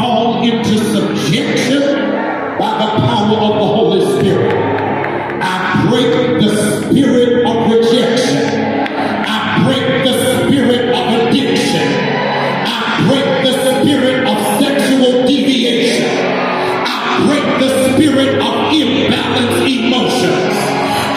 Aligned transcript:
called 0.00 0.44
into 0.46 0.78
subjection 0.78 1.82
by 2.58 2.72
the 2.80 2.88
power 3.04 3.36
of 3.36 3.54
the 3.60 3.68
Holy 3.76 4.00
Spirit. 4.16 4.54
I 5.42 5.86
break 5.90 6.40
the 6.40 6.50
spirit 6.80 7.46
of 7.46 7.70
rejection. 7.70 8.38
I 8.88 9.62
break 9.64 10.04
the 10.04 10.14
spirit 10.46 10.88
of 10.96 11.04
addiction. 11.20 11.86
I 12.64 13.04
break 13.08 13.28
the 13.44 13.54
spirit 13.82 14.26
of 14.26 14.36
sexual 14.62 15.26
deviation. 15.26 16.08
I 16.88 17.26
break 17.26 17.46
the 17.60 17.70
spirit 17.92 18.34
of 18.40 18.54
imbalanced 18.72 19.68
emotions. 19.68 20.56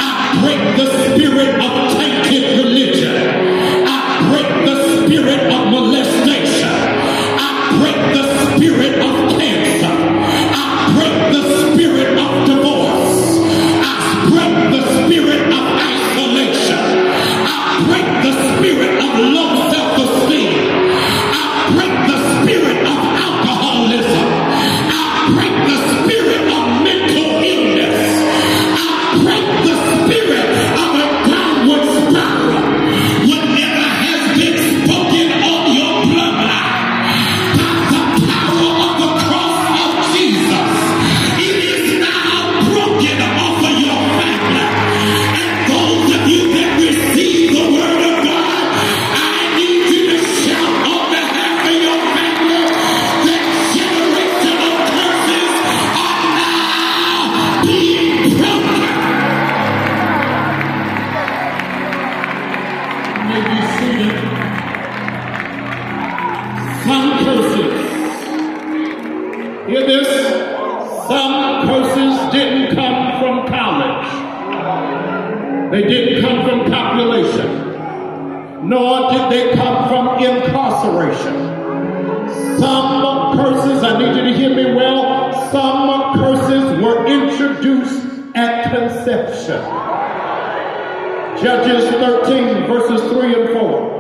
I 0.04 0.42
break 0.44 0.62
the 0.76 0.88
spirit 1.08 1.56
of 1.56 1.83
Judges 91.42 91.90
13, 91.90 92.68
verses 92.68 93.12
3 93.12 93.42
and 93.42 93.50
4, 93.60 93.94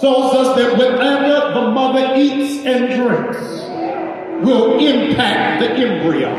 shows 0.00 0.34
us 0.34 0.56
that 0.56 0.76
whenever 0.76 1.54
the 1.54 1.70
mother 1.70 2.14
eats 2.16 2.64
and 2.64 2.88
drinks 2.88 3.38
will 4.44 4.78
impact 4.78 5.60
the 5.60 5.70
embryo. 5.70 6.30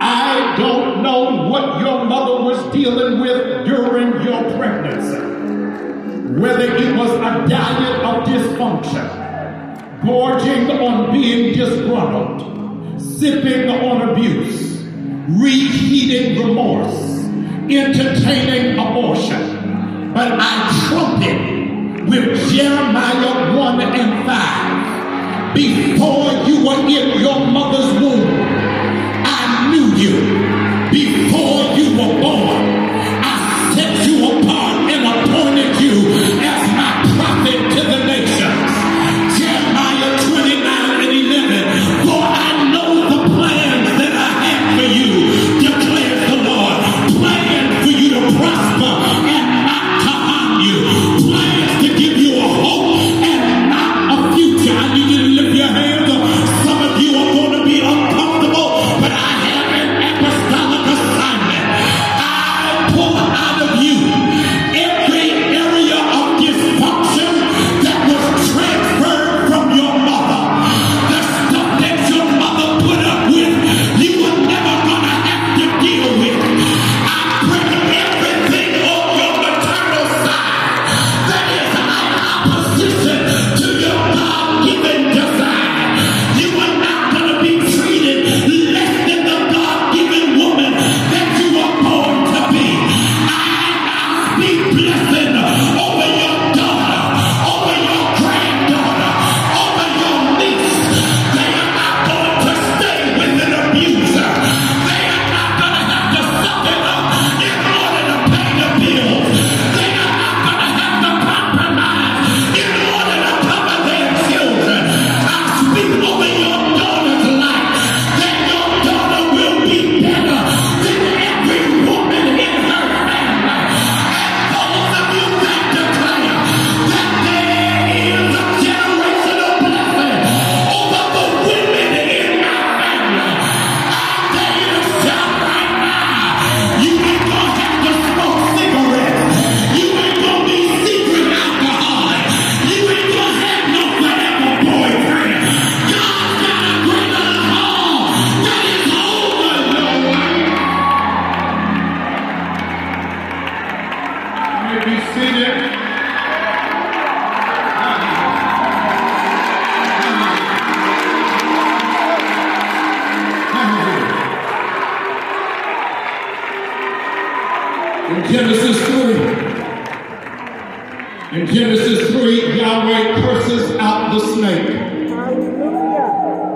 I 0.00 0.56
don't 0.56 1.02
know 1.02 1.48
what 1.48 1.80
your 1.80 2.04
mother 2.06 2.44
was 2.44 2.72
dealing 2.72 3.20
with 3.20 3.66
during 3.66 4.22
your 4.22 4.58
pregnancy, 4.58 6.40
whether 6.40 6.74
it 6.74 6.96
was 6.96 7.10
a 7.10 7.48
diet 7.48 8.02
of 8.02 8.24
dysfunction, 8.24 10.04
gorging 10.04 10.70
on 10.70 11.12
being 11.12 11.54
disgruntled, 11.56 13.00
sipping 13.00 13.70
on 13.70 14.08
abuse, 14.10 14.82
reheating 15.28 16.46
remorse 16.46 17.21
entertaining 17.70 18.78
abortion, 18.78 20.12
but 20.12 20.38
I 20.40 20.88
trumpet 20.88 22.08
with 22.08 22.50
Jeremiah 22.50 23.56
1 23.56 23.80
and 23.80 24.26
5. 24.26 25.54
Before 25.54 26.32
you 26.48 26.66
were 26.66 26.80
in 26.88 27.20
your 27.20 27.46
mother's 27.46 27.92
womb, 28.00 28.51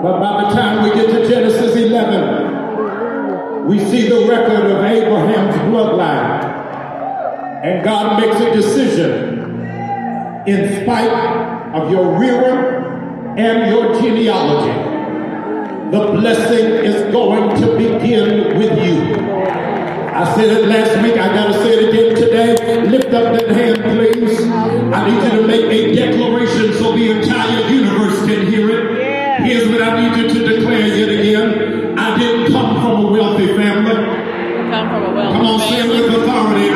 But 0.07 0.21
by 0.21 0.33
the 0.43 0.49
time 0.55 0.83
we 0.83 0.91
get 0.91 1.07
to 1.11 1.27
Genesis 1.27 1.75
11, 1.75 3.67
we 3.67 3.77
see 3.77 4.07
the 4.07 4.25
record 4.25 4.71
of 4.71 4.81
Abraham's 4.81 5.55
bloodline. 5.67 6.45
And 7.65 7.83
God 7.83 8.21
makes 8.21 8.39
a 8.39 8.53
decision 8.53 9.65
in 10.47 10.81
spite 10.81 11.11
of 11.75 11.91
your 11.91 12.17
rearer 12.17 13.35
and 13.37 13.69
your 13.69 13.99
genealogy. 14.01 14.71
The 15.91 16.11
blessing 16.13 16.67
is 16.85 17.11
going 17.11 17.59
to 17.59 17.75
begin 17.75 18.57
with 18.57 18.79
you. 18.81 19.27
I 20.15 20.23
said 20.35 20.49
it 20.57 20.69
last 20.69 21.03
week. 21.03 21.17
I 21.17 21.35
got 21.35 21.47
to 21.47 21.53
say 21.63 21.73
it 21.73 21.89
again 21.89 22.15
today. 22.15 22.55
Lift 22.87 23.13
up 23.13 23.33
that 23.37 23.49
hand, 23.49 23.83
please. 23.83 24.41
I 24.41 25.09
need 25.09 25.21
you 25.25 25.41
to 25.41 25.45
make 25.45 25.65
a 25.65 25.93
declaration 25.93 26.71
so 26.75 26.95
the 26.95 27.11
entire 27.11 27.69
universe 27.69 28.19
can 28.25 28.45
hear 28.47 28.69
it. 28.69 28.86
Here's 29.47 29.69
what 29.69 29.81
I 29.81 30.01
need 30.01 30.17
you 30.17 30.27
to 30.27 30.39
declare 30.55 30.87
yet 30.87 31.07
again. 31.07 31.97
I 31.97 32.17
didn't 32.17 32.51
come 32.51 32.81
from 32.81 33.05
a 33.05 33.11
wealthy 33.11 33.47
family. 33.55 33.95
Come 33.95 34.89
from 34.89 35.03
a 35.05 35.15
wealthy 35.15 35.37
Come 35.37 35.45
on, 35.45 35.59
say 35.69 35.79
it 35.79 35.87
with 35.87 36.21
authority. 36.21 36.67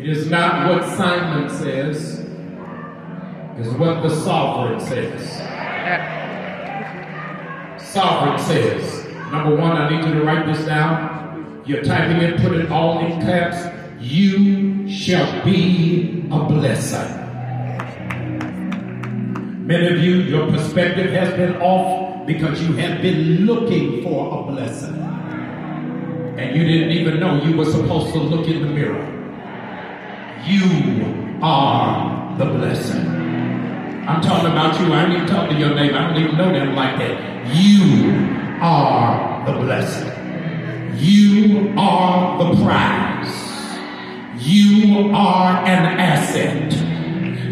It 0.00 0.08
is 0.08 0.30
not 0.30 0.66
what 0.66 0.82
Simon 0.96 1.50
says, 1.50 2.20
it's 3.58 3.68
what 3.76 4.00
the 4.00 4.08
sovereign 4.08 4.80
says. 4.80 5.30
Sovereign 7.92 8.38
says, 8.38 9.04
number 9.30 9.54
one, 9.56 9.72
I 9.72 9.90
need 9.90 10.08
you 10.08 10.14
to 10.14 10.24
write 10.24 10.46
this 10.46 10.64
down. 10.64 11.62
You're 11.66 11.82
typing 11.82 12.16
it, 12.22 12.40
put 12.40 12.52
it 12.56 12.72
all 12.72 13.04
in 13.04 13.20
caps. 13.20 13.62
You 14.00 14.88
shall 14.88 15.44
be 15.44 16.24
a 16.32 16.44
blessing. 16.44 17.16
Many 19.66 19.86
of 19.86 19.98
you, 20.02 20.22
your 20.22 20.50
perspective 20.50 21.12
has 21.12 21.34
been 21.34 21.56
off 21.60 22.26
because 22.26 22.58
you 22.62 22.72
have 22.76 23.02
been 23.02 23.44
looking 23.44 24.02
for 24.02 24.40
a 24.40 24.50
blessing. 24.50 24.94
And 26.38 26.56
you 26.56 26.64
didn't 26.64 26.92
even 26.92 27.20
know 27.20 27.42
you 27.44 27.54
were 27.54 27.70
supposed 27.70 28.14
to 28.14 28.18
look 28.18 28.48
in 28.48 28.62
the 28.62 28.68
mirror. 28.68 29.19
You 30.44 31.38
are 31.42 32.36
the 32.38 32.44
blessing. 32.46 33.06
I'm 34.08 34.20
talking 34.20 34.50
about 34.50 34.80
you. 34.80 34.92
I 34.92 35.04
ain't 35.04 35.12
even 35.12 35.26
talking 35.26 35.56
to 35.56 35.60
your 35.60 35.74
name. 35.74 35.94
I 35.94 36.08
don't 36.08 36.22
even 36.22 36.36
know 36.36 36.52
them 36.52 36.74
like 36.74 36.98
that. 36.98 37.54
You 37.54 38.58
are 38.60 39.44
the 39.46 39.52
blessing. 39.58 40.10
You 40.96 41.74
are 41.78 42.38
the 42.38 42.64
prize. 42.64 43.34
You 44.38 45.12
are 45.14 45.64
an 45.64 45.98
asset. 45.98 46.72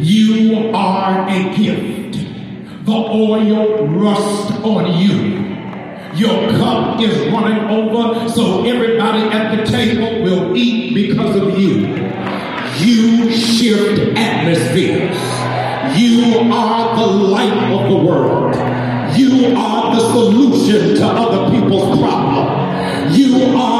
You 0.00 0.70
are 0.74 1.28
a 1.28 1.56
gift 1.56 1.98
the 2.88 2.94
oil 2.94 3.86
rust 3.86 4.52
on 4.64 4.98
you. 4.98 5.46
Your 6.14 6.50
cup 6.52 6.98
is 7.00 7.30
running 7.30 7.64
over, 7.68 8.28
so 8.30 8.64
everybody 8.64 9.24
at 9.24 9.54
the 9.54 9.70
table 9.70 10.22
will 10.22 10.56
eat 10.56 10.94
because 10.94 11.36
of 11.36 11.58
you. 11.58 11.86
You 12.80 13.30
shift 13.32 14.16
atmospheres. 14.16 15.16
You 15.98 16.52
are 16.52 16.96
the 16.96 17.06
light 17.06 17.72
of 17.72 17.90
the 17.90 17.96
world. 17.96 18.54
You 19.18 19.56
are 19.56 19.96
the 19.96 20.00
solution 20.12 20.94
to 20.96 21.04
other 21.06 21.50
people's 21.50 21.98
problems. 21.98 23.18
You 23.18 23.56
are 23.56 23.77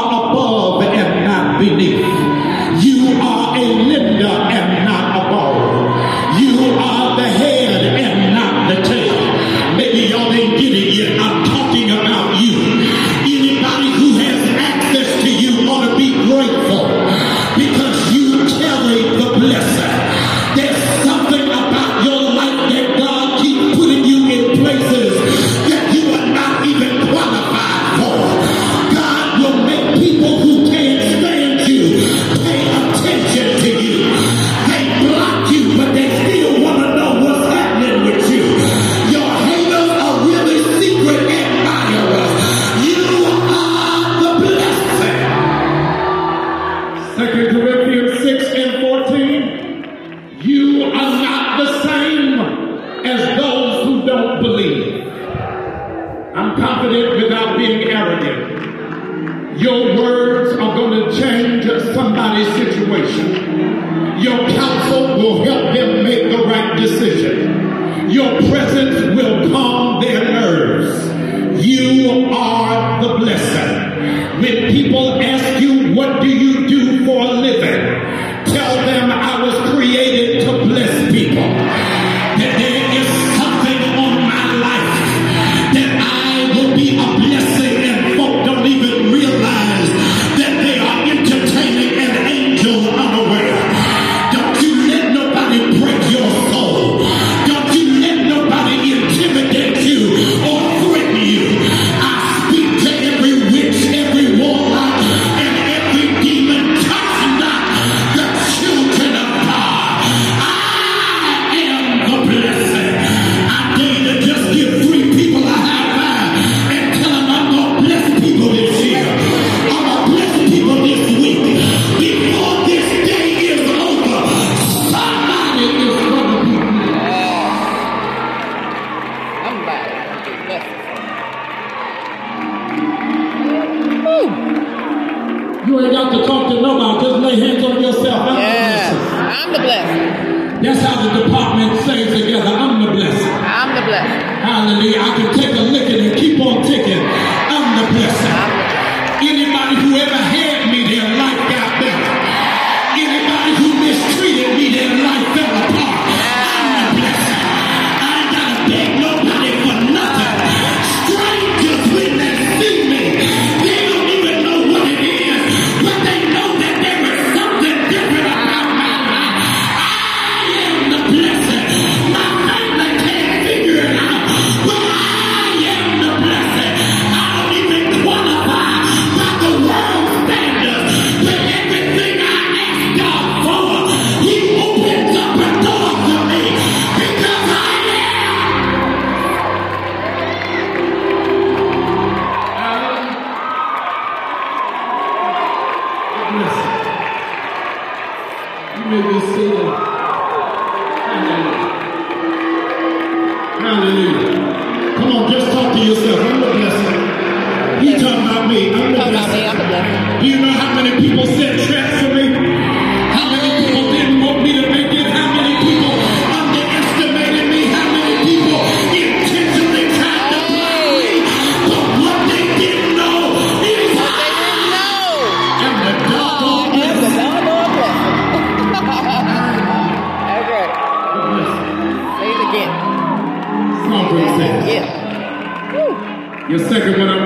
Your 236.49 236.57
second 236.57 236.99
one, 236.99 237.18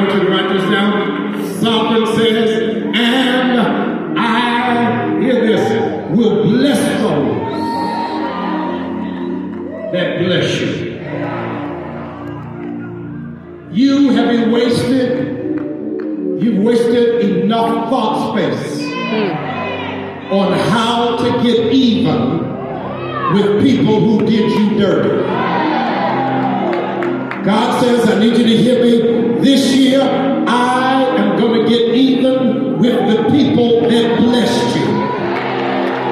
God 27.44 27.84
says, 27.84 28.08
I 28.08 28.20
need 28.20 28.38
you 28.38 28.46
to 28.46 28.58
hear 28.58 28.82
me. 28.82 29.42
This 29.42 29.76
year, 29.76 30.02
I 30.02 31.04
am 31.18 31.38
going 31.38 31.64
to 31.64 31.70
get 31.70 31.94
even 31.94 32.78
with 32.80 32.96
the 33.10 33.30
people 33.32 33.82
that 33.82 34.18
blessed 34.18 34.76
you. 34.78 34.86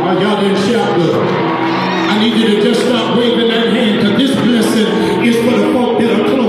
Oh, 0.04 0.20
y'all 0.20 0.42
didn't 0.42 0.58
shout 0.68 0.98
good. 0.98 1.16
I 1.16 2.20
need 2.20 2.36
you 2.36 2.56
to 2.58 2.62
just 2.62 2.82
stop 2.82 3.18
waving 3.18 3.48
that 3.48 3.68
hand 3.68 4.02
because 4.02 4.18
this 4.18 4.36
blessing 4.42 5.26
is 5.26 5.38
for 5.38 5.58
the 5.58 5.72
folk 5.74 6.00
that 6.00 6.20
are 6.20 6.30
close. 6.30 6.41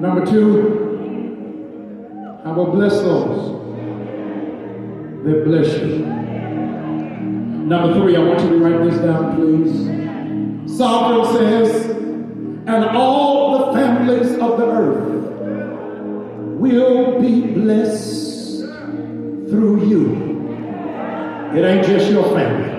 Number 0.00 0.24
two, 0.24 0.88
I 2.44 2.52
will 2.52 2.66
bless 2.66 2.92
those 3.00 3.48
that 5.24 5.44
bless 5.44 5.76
you. 5.76 6.06
Number 7.66 8.00
three, 8.00 8.14
I 8.14 8.20
want 8.20 8.40
you 8.42 8.50
to 8.50 8.58
write 8.58 8.88
this 8.88 9.00
down, 9.00 9.34
please. 9.34 10.76
Psalm 10.76 11.36
says, 11.36 11.86
and 11.86 12.84
all 12.96 13.66
the 13.66 13.72
families 13.80 14.34
of 14.38 14.58
the 14.58 14.66
earth 14.68 15.18
will 16.60 17.20
be 17.20 17.40
blessed 17.54 18.60
through 19.50 19.84
you. 19.88 20.14
It 21.56 21.64
ain't 21.64 21.84
just 21.84 22.08
your 22.08 22.22
family. 22.36 22.70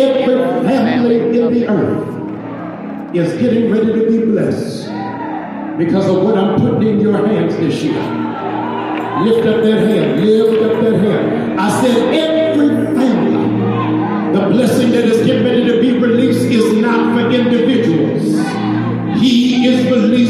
Every 0.00 0.24
family 0.66 1.38
in 1.38 1.52
the 1.52 1.68
earth 1.68 3.14
is 3.14 3.38
getting 3.42 3.70
ready 3.70 3.92
to 3.92 4.10
be 4.10 4.24
blessed 4.24 4.81
because 5.78 6.06
of 6.06 6.22
what 6.22 6.36
I'm 6.36 6.60
putting 6.60 6.88
in 6.88 7.00
your 7.00 7.26
hands 7.26 7.56
this 7.56 7.82
year. 7.82 8.02
Lift 9.24 9.46
up 9.46 9.62
that 9.62 9.78
hand. 9.88 10.24
Lift 10.26 10.62
up 10.62 10.82
that 10.82 10.94
hand. 10.94 11.60
I 11.60 11.80
said, 11.82 12.14
every 12.14 12.68
family, 12.96 14.38
the 14.38 14.46
blessing 14.48 14.90
that 14.92 15.04
is 15.04 15.26
given 15.26 15.66
to 15.66 15.80
be 15.80 15.92
released 15.98 16.42
is 16.42 16.72
not 16.74 17.14
for 17.14 17.30
individuals. 17.30 18.22
He 19.20 19.66
is 19.66 19.88
believing. 19.88 20.21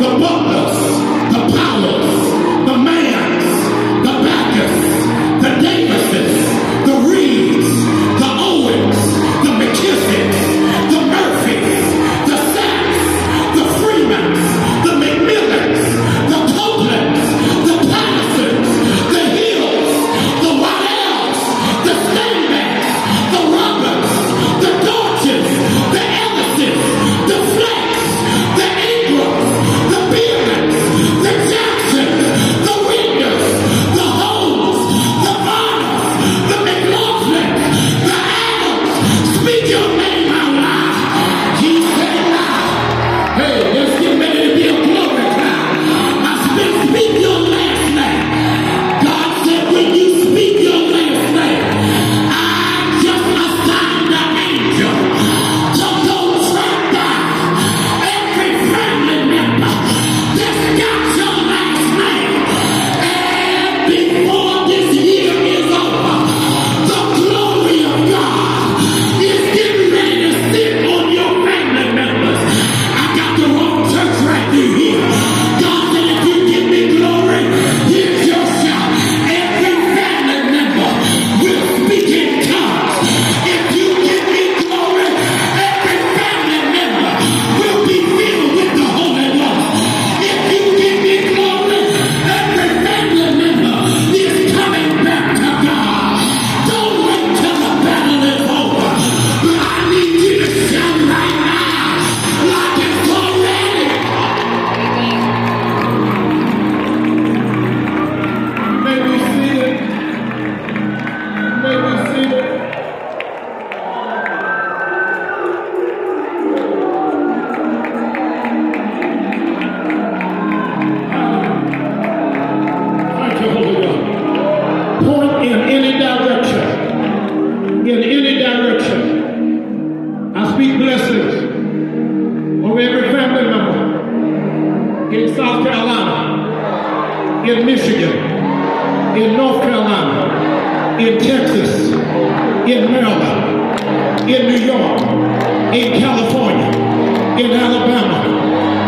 the 0.00 0.18
butlers. 0.20 1.27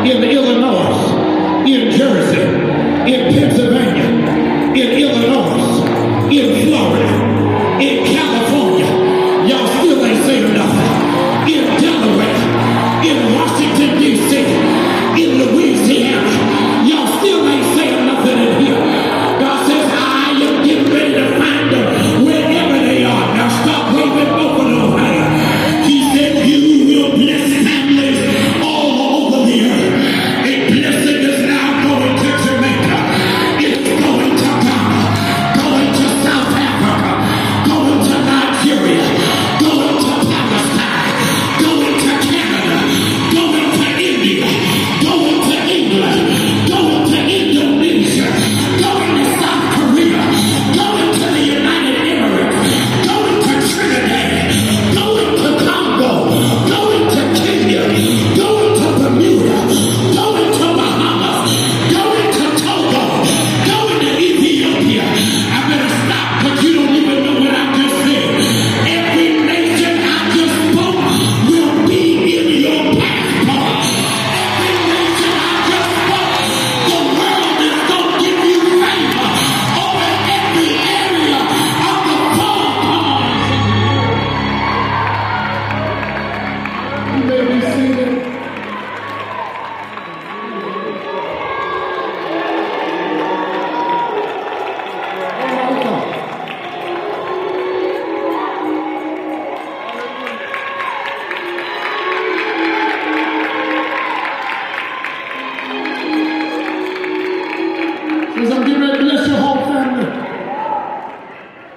In 0.06 0.24
Illinois, 0.24 0.49